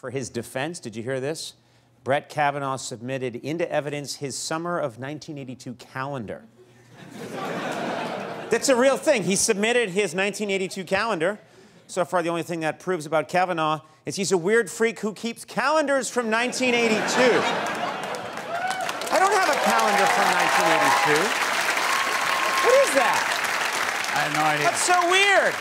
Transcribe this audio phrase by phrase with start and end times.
[0.00, 1.52] For his defense, did you hear this?
[2.04, 6.42] Brett Kavanaugh submitted into evidence his summer of 1982 calendar.
[8.48, 9.24] That's a real thing.
[9.24, 11.38] He submitted his 1982 calendar.
[11.86, 15.12] So far, the only thing that proves about Kavanaugh is he's a weird freak who
[15.12, 16.96] keeps calendars from 1982.
[19.12, 21.20] I don't have a calendar from 1982.
[22.64, 23.20] What is that?
[24.16, 24.64] I have no idea.
[24.64, 25.52] That's so weird.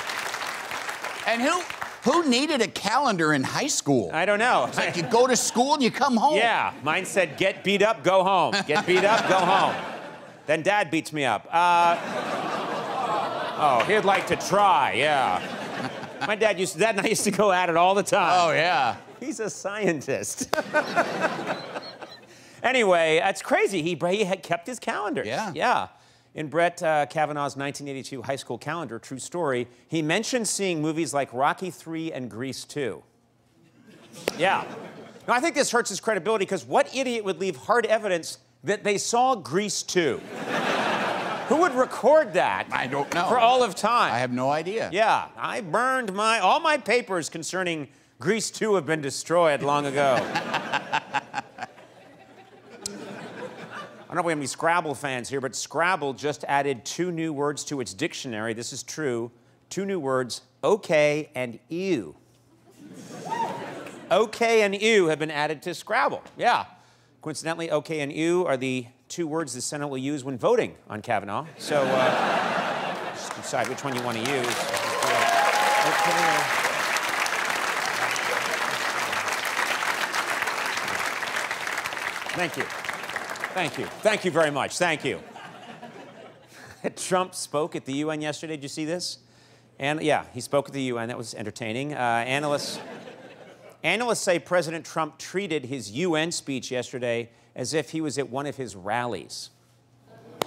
[1.27, 1.61] And who
[2.03, 4.09] who needed a calendar in high school?
[4.13, 4.65] I don't know.
[4.67, 6.37] It's like you go to school and you come home.
[6.37, 8.55] Yeah, mine said, get beat up, go home.
[8.67, 9.75] Get beat up, go home.
[10.45, 11.47] Then dad beats me up.
[11.51, 11.97] Uh,
[13.59, 15.41] oh, he'd like to try, yeah.
[16.25, 18.31] My dad used to, dad and I used to go at it all the time.
[18.33, 18.97] Oh yeah.
[19.19, 20.55] He's a scientist.
[22.63, 23.81] anyway, that's crazy.
[23.81, 25.23] He, he had kept his calendar.
[25.25, 25.51] Yeah.
[25.53, 25.87] Yeah.
[26.35, 31.33] In Brett uh, Kavanaugh's 1982 high school calendar, true story, he mentioned seeing movies like
[31.33, 33.01] Rocky III and Grease 2.
[34.37, 34.63] Yeah.
[35.27, 38.83] Now, I think this hurts his credibility because what idiot would leave hard evidence that
[38.83, 40.21] they saw Grease 2?
[41.49, 42.67] Who would record that?
[42.71, 43.27] I don't know.
[43.27, 44.13] For all of time.
[44.13, 44.89] I have no idea.
[44.93, 47.87] Yeah, I burned my all my papers concerning
[48.19, 50.17] Grease 2 have been destroyed long ago.
[54.09, 57.11] I don't know if we have any Scrabble fans here, but Scrabble just added two
[57.11, 58.55] new words to its dictionary.
[58.55, 59.29] This is true.
[59.69, 62.15] Two new words, okay and ew.
[64.11, 66.23] okay and ew have been added to Scrabble.
[66.37, 66.65] Yeah.
[67.21, 71.03] Coincidentally, okay and ew are the two words the Senate will use when voting on
[71.03, 71.45] Kavanaugh.
[71.59, 74.47] So uh, just decide which one you want to use.
[75.85, 76.15] Okay.
[82.33, 82.88] Thank you.
[83.53, 83.85] Thank you.
[84.01, 84.77] Thank you very much.
[84.77, 85.19] Thank you.
[86.95, 88.55] Trump spoke at the UN yesterday.
[88.55, 89.19] Did you see this?
[89.79, 91.07] And yeah, he spoke at the UN.
[91.07, 91.93] That was entertaining.
[91.93, 92.79] Uh, analysts,
[93.83, 98.45] analysts say President Trump treated his UN speech yesterday as if he was at one
[98.45, 99.49] of his rallies.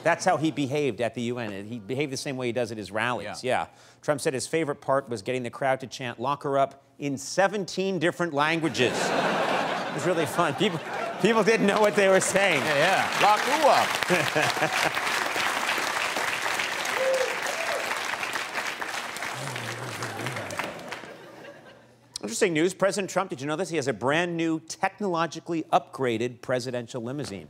[0.04, 1.66] That's how he behaved at the UN.
[1.66, 3.42] He behaved the same way he does at his rallies.
[3.42, 3.66] Yeah.
[4.00, 7.16] Trump said his favorite part was getting the crowd to chant "Lock her up" in
[7.16, 8.92] 17 different languages.
[9.02, 10.54] it was really fun.
[10.54, 10.80] People,
[11.22, 12.60] people didn't know what they were saying.
[12.62, 13.36] Yeah, yeah.
[13.64, 13.88] Up?
[22.22, 22.74] Interesting news.
[22.74, 23.68] President Trump, did you know this?
[23.68, 27.48] He has a brand new, technologically upgraded presidential limousine.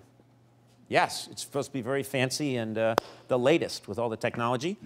[0.89, 2.95] Yes, it's supposed to be very fancy and uh,
[3.29, 4.77] the latest with all the technology.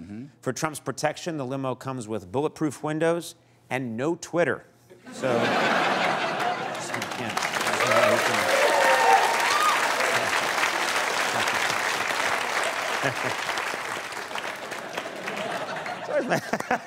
[0.40, 3.34] For Trump's protection, the limo comes with bulletproof windows
[3.68, 4.64] and no Twitter.
[5.12, 5.32] So,
[7.18, 7.45] just,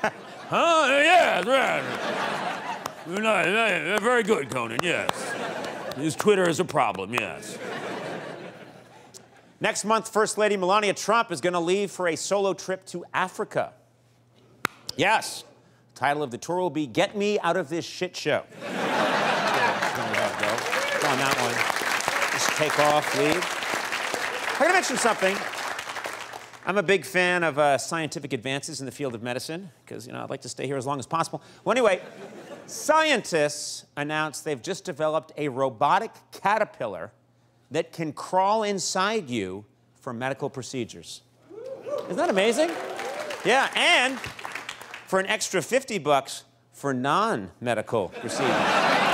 [0.49, 0.87] Huh?
[0.89, 1.83] Yeah, that's right.
[4.01, 5.11] Very good, Conan, yes.
[5.95, 7.55] His Twitter is a problem, yes.
[9.61, 13.05] Next month, First Lady Melania Trump is going to leave for a solo trip to
[13.13, 13.73] Africa.
[14.95, 15.43] Yes.
[15.93, 18.43] The title of the tour will be Get Me Out of This Shit Show.
[21.05, 21.53] On that one.
[22.31, 23.45] Just take off, leave.
[24.53, 25.37] I'm going to mention something.
[26.69, 30.13] I'm a big fan of uh, scientific advances in the field of medicine because, you
[30.13, 31.41] know, I'd like to stay here as long as possible.
[31.65, 31.99] Well, anyway,
[32.67, 37.11] scientists announced they've just developed a robotic caterpillar
[37.71, 39.65] that can crawl inside you
[39.99, 41.23] for medical procedures.
[42.03, 42.69] Isn't that amazing?
[43.43, 44.19] Yeah, and
[45.07, 49.08] for an extra 50 bucks for non-medical procedures.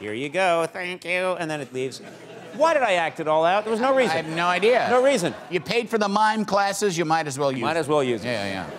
[0.00, 2.00] Here you go, thank you, and then it leaves.
[2.54, 3.64] Why did I act it all out?
[3.64, 4.12] There was no reason.
[4.12, 4.88] I have no idea.
[4.90, 5.34] No reason.
[5.50, 7.74] You paid for the mime classes, you might as well use Might it.
[7.74, 8.28] Might as well use it.
[8.28, 8.70] Yeah, yeah.